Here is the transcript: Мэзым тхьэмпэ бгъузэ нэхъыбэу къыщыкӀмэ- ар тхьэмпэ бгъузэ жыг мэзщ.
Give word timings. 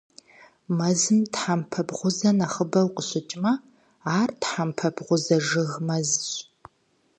Мэзым 0.77 1.19
тхьэмпэ 1.33 1.81
бгъузэ 1.87 2.29
нэхъыбэу 2.37 2.87
къыщыкӀмэ- 2.95 3.51
ар 4.19 4.29
тхьэмпэ 4.41 4.87
бгъузэ 4.95 5.37
жыг 5.47 5.71
мэзщ. 5.85 6.31